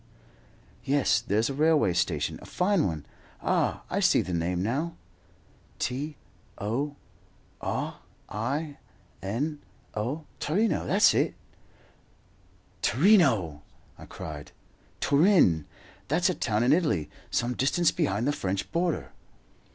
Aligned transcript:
"Yes, 0.83 1.21
there's 1.21 1.47
a 1.47 1.53
railway 1.53 1.93
station, 1.93 2.39
a 2.41 2.47
fine 2.47 2.87
one. 2.87 3.05
Ah, 3.39 3.83
I 3.87 3.99
see 3.99 4.23
the 4.23 4.33
name 4.33 4.63
now. 4.63 4.95
T 5.77 6.17
O 6.57 6.95
R 7.61 7.99
I 8.27 8.77
N 9.21 9.59
O. 9.93 10.25
TORINO, 10.39 10.87
that's 10.87 11.13
it." 11.13 11.35
"Torino!" 12.81 13.61
I 13.95 14.05
cried, 14.07 14.51
"Turin! 14.99 15.67
That's 16.07 16.29
a 16.31 16.33
town 16.33 16.63
in 16.63 16.73
Italy, 16.73 17.07
some 17.29 17.53
distance 17.53 17.91
beyond 17.91 18.27
the 18.27 18.31
French 18.31 18.71
border." 18.71 19.11